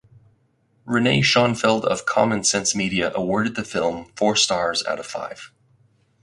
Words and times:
Renee 0.83 1.21
Schonfeld 1.21 1.83
of 1.85 2.07
Common 2.07 2.43
Sense 2.43 2.73
Media 2.75 3.11
awarded 3.13 3.53
the 3.55 3.63
film 3.63 4.11
four 4.15 4.35
stars 4.35 4.83
out 4.87 4.97
of 4.99 5.05
five. 5.05 5.51